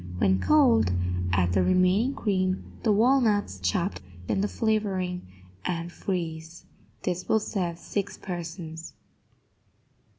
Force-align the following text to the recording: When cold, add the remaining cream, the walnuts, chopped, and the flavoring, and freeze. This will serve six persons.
When 0.17 0.39
cold, 0.39 0.91
add 1.31 1.53
the 1.53 1.61
remaining 1.63 2.15
cream, 2.15 2.63
the 2.81 2.91
walnuts, 2.91 3.59
chopped, 3.59 4.01
and 4.27 4.43
the 4.43 4.47
flavoring, 4.47 5.27
and 5.63 5.91
freeze. 5.91 6.65
This 7.03 7.29
will 7.29 7.39
serve 7.39 7.77
six 7.77 8.17
persons. 8.17 8.95